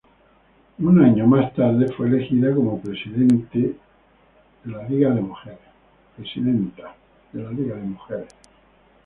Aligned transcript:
Una 0.79 1.05
año 1.05 1.27
más 1.27 1.53
tarde 1.53 1.87
fue 1.93 2.07
elegida 2.07 2.51
como 2.55 2.81
Presidente 2.81 3.75
de 4.63 4.71
la 4.71 4.89
Liga 4.89 5.11
de 5.13 5.21
Mujeres. 5.21 5.61